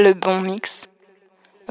[0.00, 0.86] Le bon mix,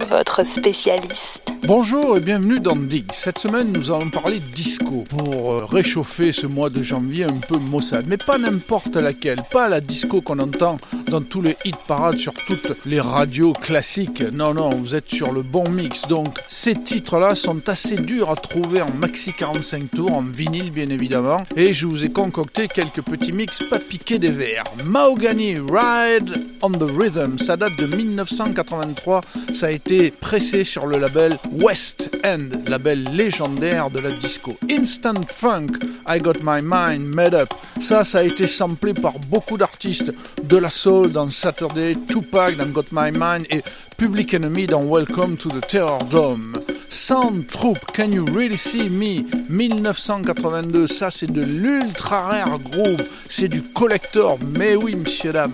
[0.05, 1.53] votre spécialiste.
[1.63, 3.11] Bonjour et bienvenue dans Dig.
[3.11, 7.57] Cette semaine, nous allons parler disco pour euh, réchauffer ce mois de janvier un peu
[7.57, 12.17] maussade, mais pas n'importe laquelle, pas la disco qu'on entend dans tous les hit parades
[12.17, 14.23] sur toutes les radios classiques.
[14.31, 16.07] Non, non, vous êtes sur le bon mix.
[16.07, 20.89] Donc, ces titres-là sont assez durs à trouver en maxi 45 tours, en vinyle bien
[20.89, 24.63] évidemment, et je vous ai concocté quelques petits mix pas piqués des verres.
[24.85, 29.21] Mahogany Ride on the Rhythm, ça date de 1983,
[29.53, 29.86] ça a été
[30.19, 34.57] pressé sur le label West End, label légendaire de la disco.
[34.69, 35.67] Instant Funk,
[36.07, 37.53] I Got My Mind Made Up.
[37.79, 42.67] Ça, ça a été samplé par beaucoup d'artistes de la soul dans Saturday, Tupac dans
[42.67, 43.63] Got My Mind et
[43.97, 46.53] Public Enemy dans Welcome to the Terror Dome.
[46.89, 49.23] Sound Troop, Can You Really See Me?
[49.49, 55.53] 1982, ça c'est de l'ultra rare groove, c'est du collector, mais oui, monsieur, dame.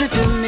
[0.00, 0.39] sitting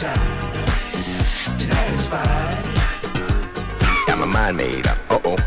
[0.00, 1.58] time.
[1.58, 2.06] Tonight is.
[4.06, 4.96] Got my mind made up.
[5.10, 5.39] Uh oh.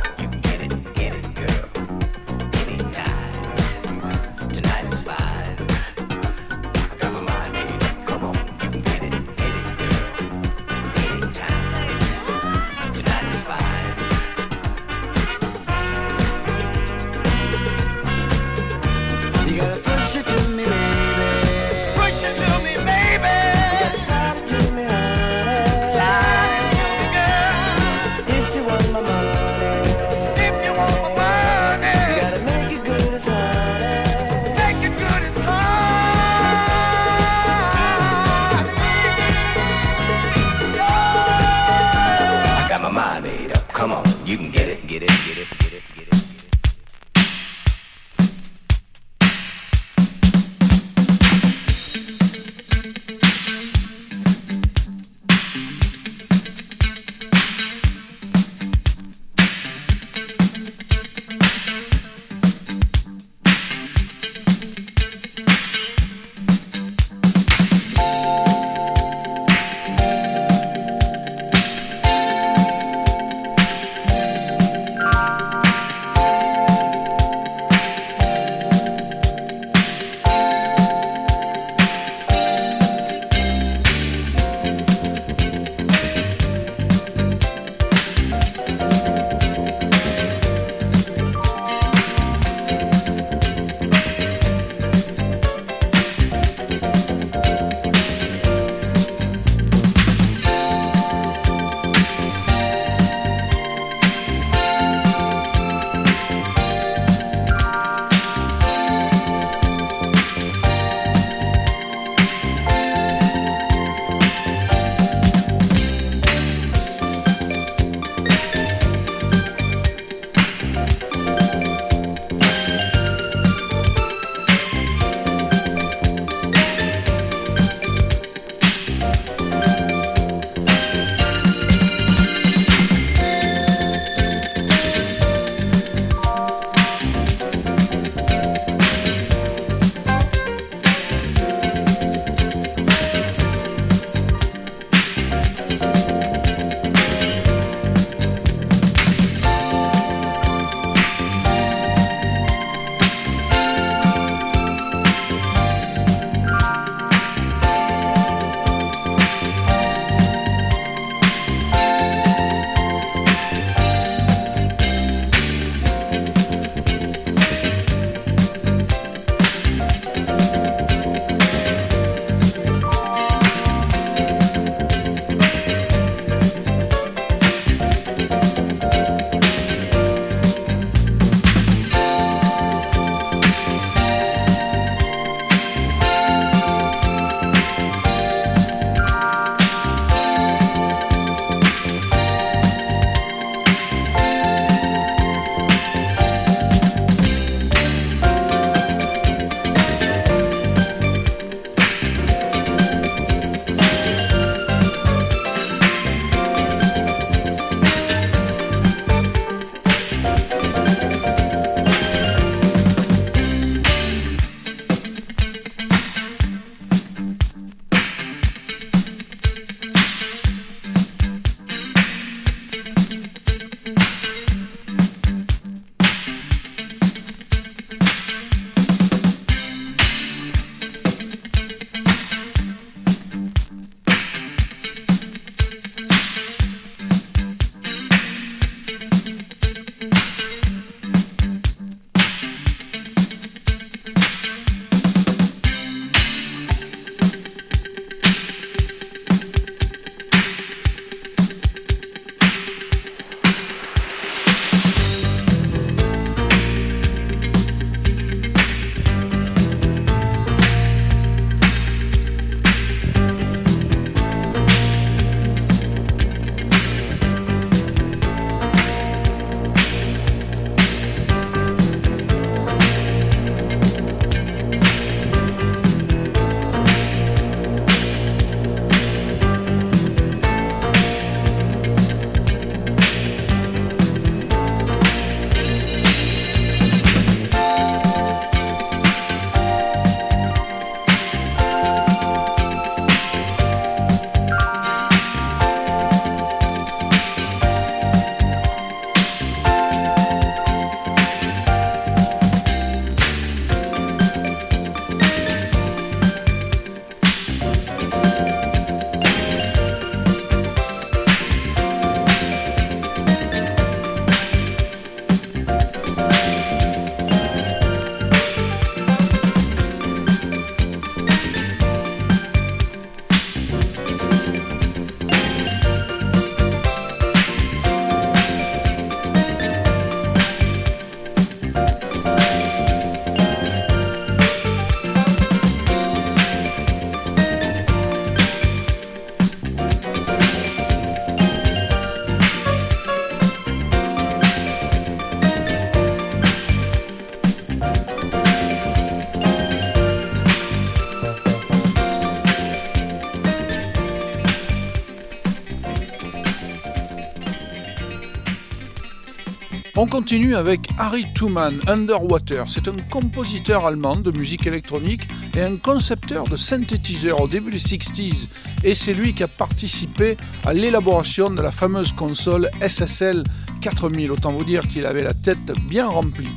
[360.14, 362.66] Continue avec Harry Tuman, Underwater.
[362.70, 367.80] C'est un compositeur allemand de musique électronique et un concepteur de synthétiseurs au début des
[367.80, 368.48] 60s.
[368.84, 373.42] Et c'est lui qui a participé à l'élaboration de la fameuse console SSL
[373.82, 374.30] 4000.
[374.30, 376.56] Autant vous dire qu'il avait la tête bien remplie.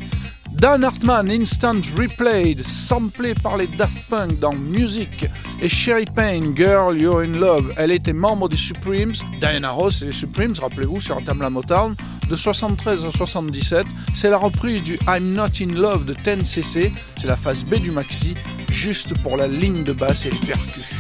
[0.53, 5.25] Dan Hartman, Instant Replayed, samplé par les Daft Punk dans Music,
[5.61, 7.73] et Sherry Payne, Girl, You're in Love.
[7.77, 11.95] Elle était membre des Supremes, Diana Ross et les Supremes, rappelez-vous, sur Tam La Motown,
[12.29, 13.87] de 73 à 77.
[14.15, 17.91] C'est la reprise du I'm Not in Love de 10cc, c'est la phase B du
[17.91, 18.35] maxi,
[18.71, 20.96] juste pour la ligne de basse et les percus.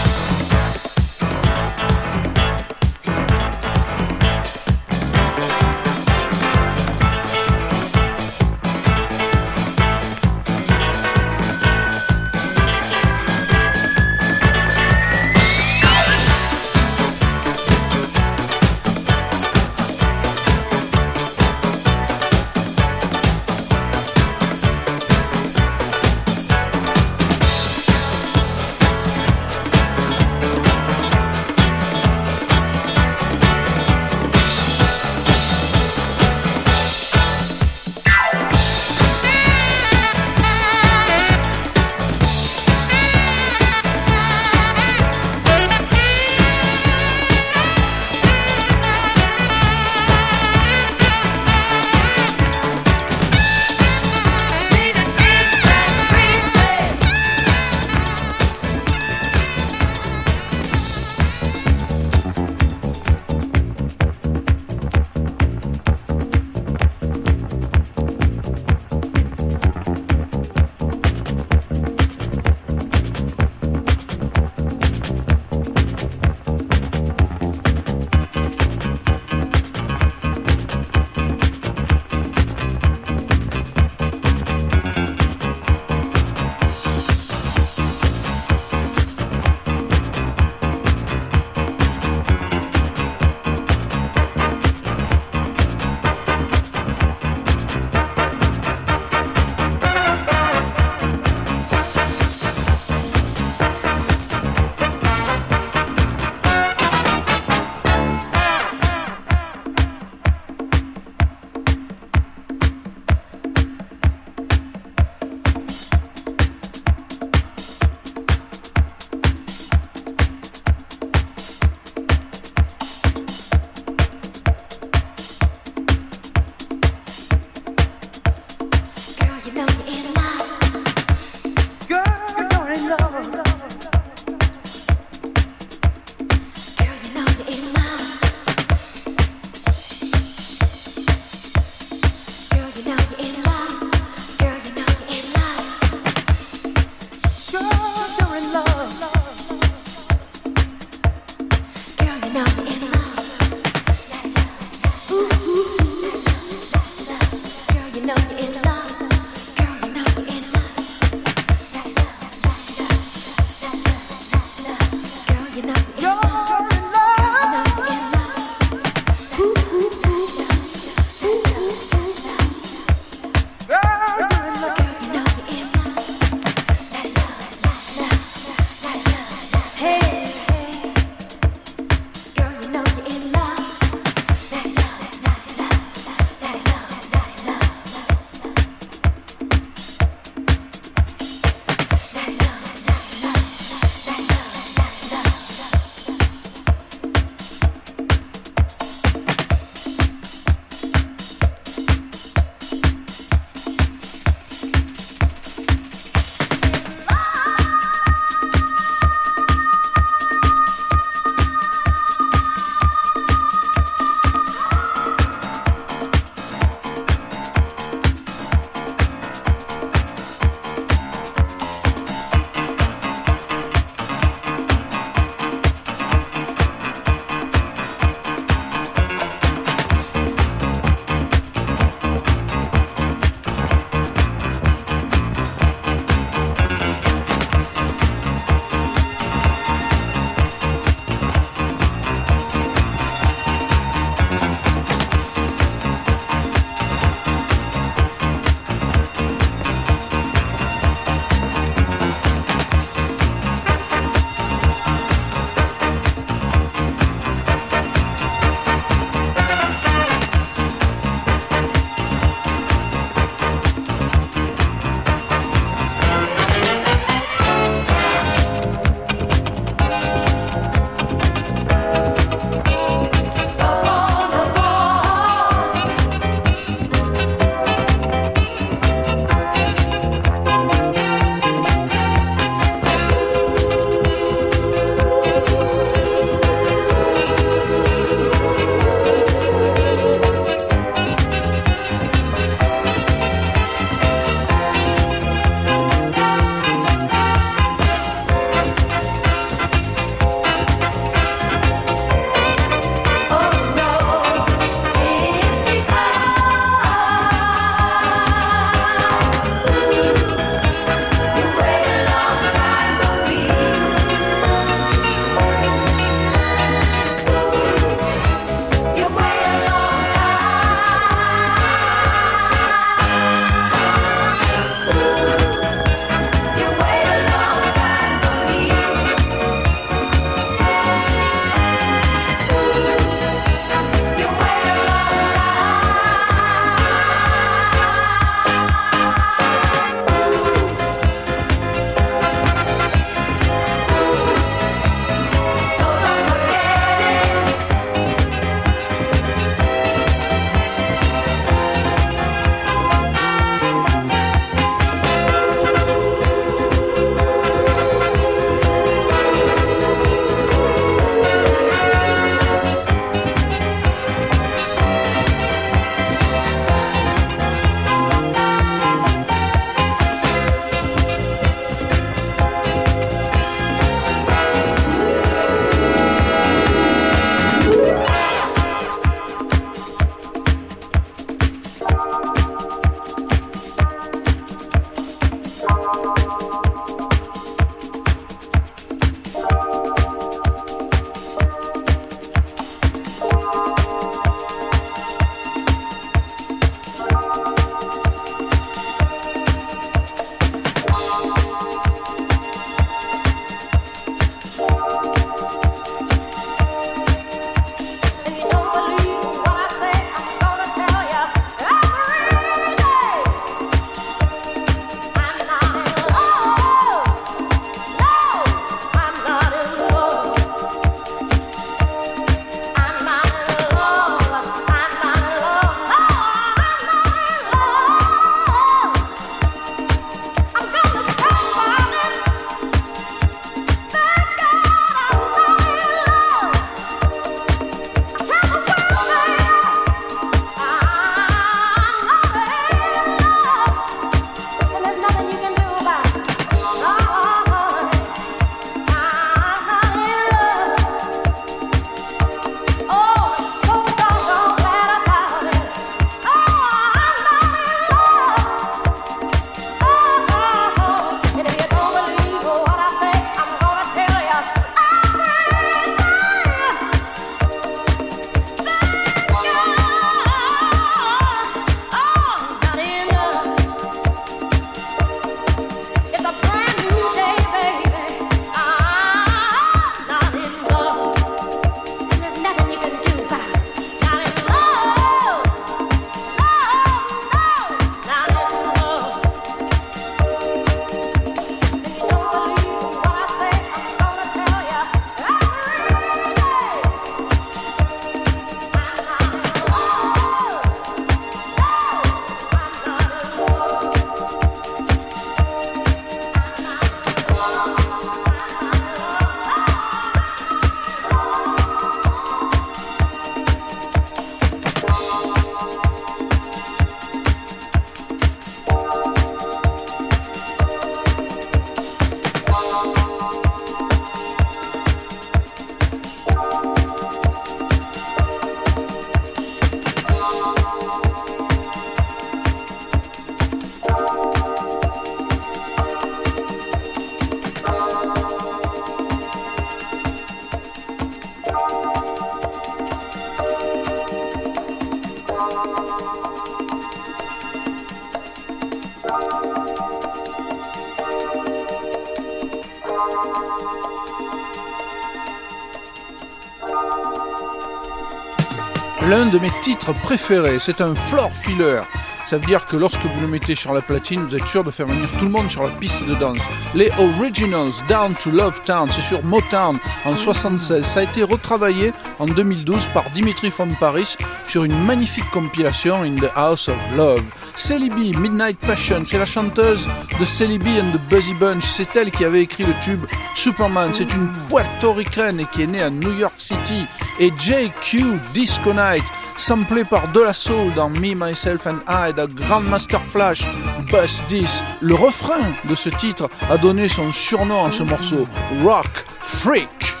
[559.61, 561.81] Titres préférés, c'est un floor filler.
[562.25, 564.71] Ça veut dire que lorsque vous le mettez sur la platine, vous êtes sûr de
[564.71, 566.49] faire venir tout le monde sur la piste de danse.
[566.73, 570.83] Les Originals, Down to Love Town, c'est sur Motown en 76.
[570.83, 574.15] Ça a été retravaillé en 2012 par Dimitri von Paris
[574.47, 577.23] sur une magnifique compilation In the House of Love.
[577.55, 579.87] Célie Midnight Passion, c'est la chanteuse
[580.19, 581.65] de Célie and the Buzzy Bunch.
[581.65, 583.03] C'est elle qui avait écrit le tube
[583.35, 583.91] Superman.
[583.93, 586.85] C'est une puertoricaine et qui est née à New York City.
[587.19, 589.03] Et JQ Disco Night,
[589.41, 590.33] samplé par De La
[590.75, 593.43] dans Me, Myself and I, The Grandmaster Flash,
[593.91, 594.63] Buzz 10.
[594.81, 598.27] Le refrain de ce titre a donné son surnom à ce morceau,
[598.63, 600.00] Rock Freak.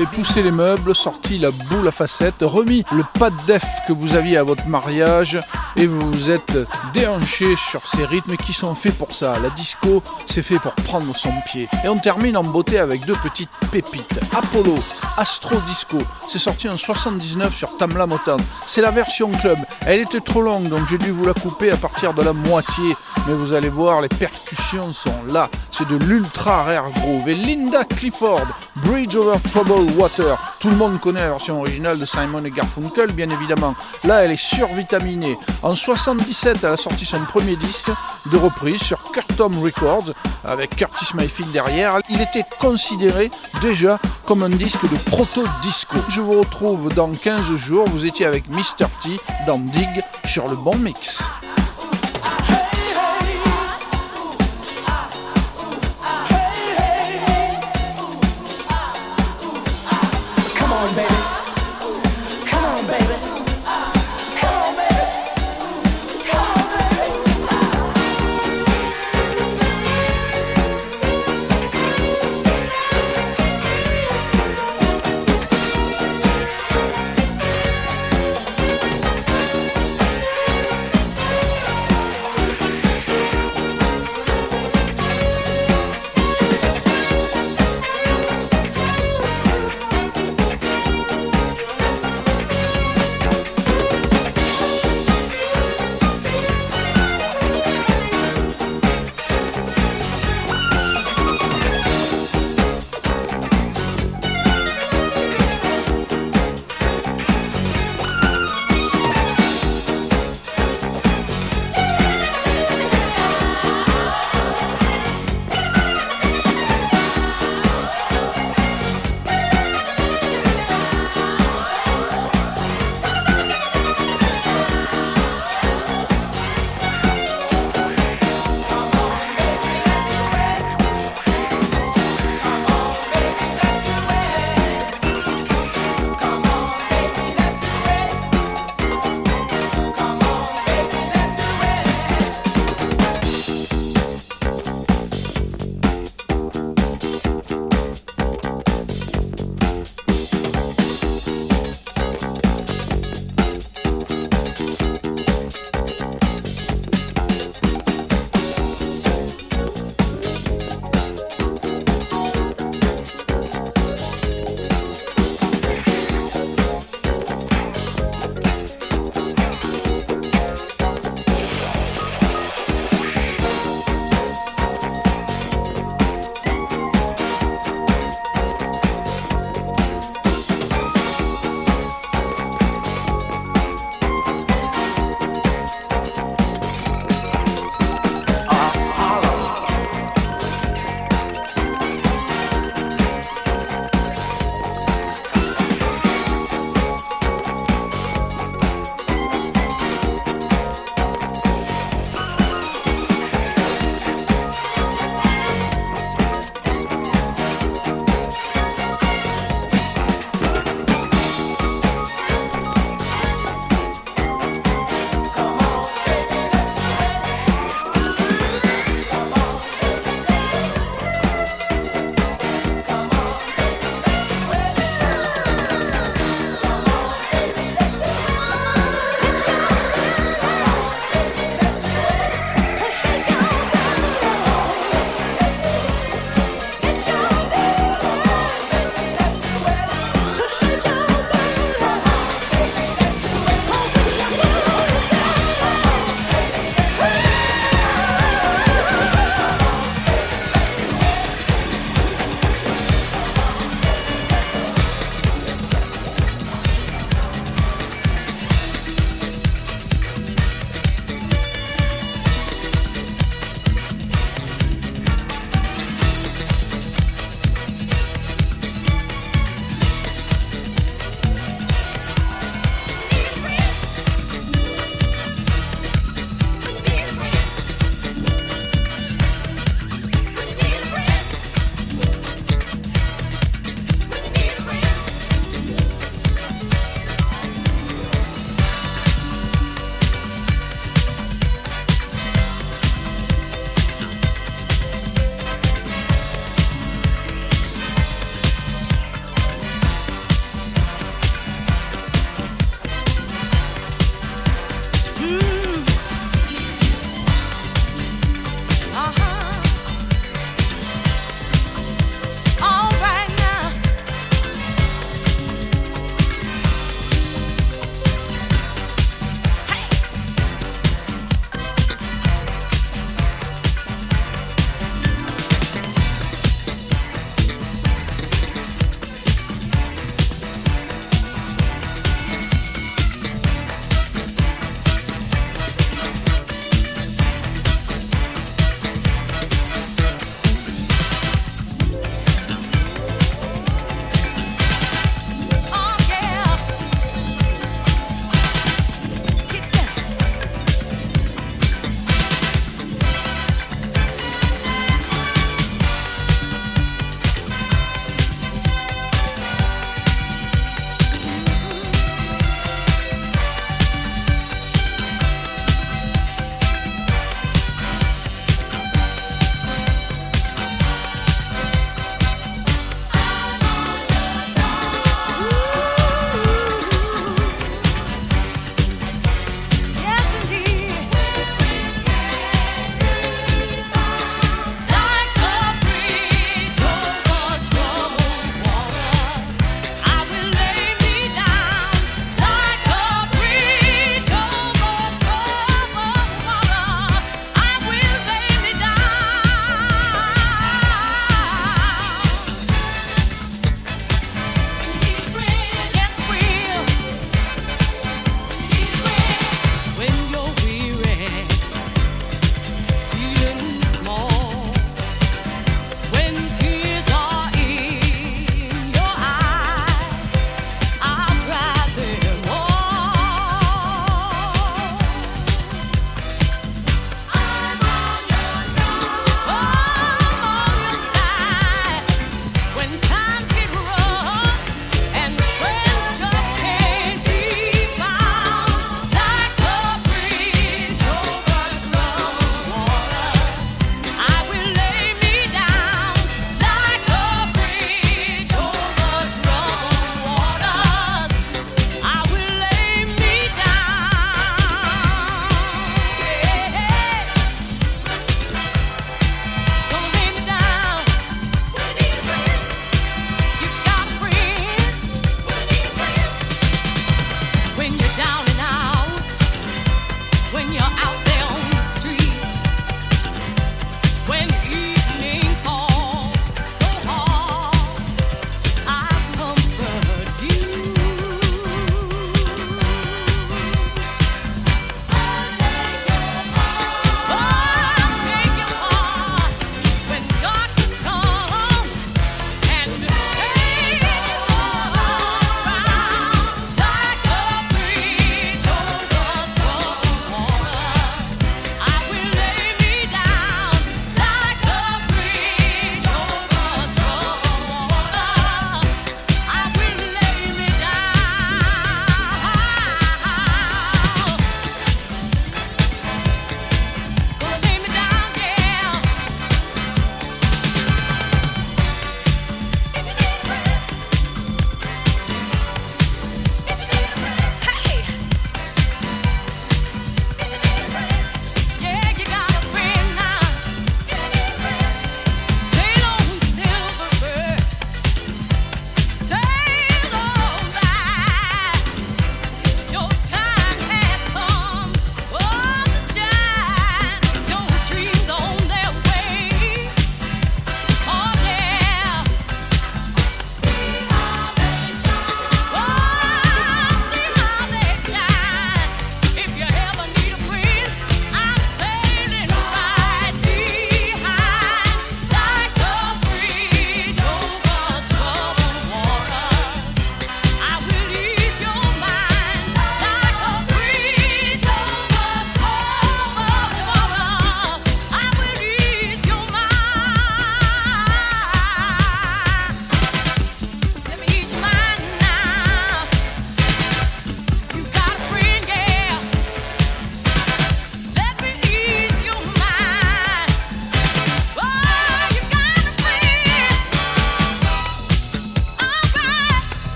[0.00, 3.92] Avez poussé les meubles, sorti la boule à facettes, remis le pas de def que
[3.92, 5.38] vous aviez à votre mariage
[5.76, 6.58] et vous vous êtes
[6.94, 9.38] déhanché sur ces rythmes qui sont faits pour ça.
[9.42, 11.68] La disco, c'est fait pour prendre son pied.
[11.84, 14.20] Et on termine en beauté avec deux petites pépites.
[14.34, 14.78] Apollo,
[15.18, 15.98] Astro Disco,
[16.28, 18.40] c'est sorti en 79 sur Tamla Motown.
[18.64, 19.58] C'est la version club.
[19.86, 22.96] Elle était trop longue, donc j'ai dû vous la couper à partir de la moitié.
[23.26, 25.48] Mais vous allez voir, les percussions sont là.
[25.70, 27.28] C'est de l'ultra rare groove.
[27.28, 28.46] Et Linda Clifford,
[28.76, 30.36] Bridge Over Troubled Water.
[30.58, 33.74] Tout le monde connaît la version originale de Simon et Garfunkel, bien évidemment.
[34.04, 35.36] Là, elle est survitaminée.
[35.62, 37.90] En 77, elle a sorti son premier disque
[38.32, 40.12] de reprise sur Curtom Records,
[40.44, 41.98] avec Curtis Mayfield derrière.
[42.08, 45.96] Il était considéré déjà comme un disque de proto-disco.
[46.08, 47.86] Je vous retrouve dans 15 jours.
[47.88, 48.86] Vous étiez avec Mr.
[49.02, 49.10] T
[49.46, 51.22] dans Dig sur le bon mix.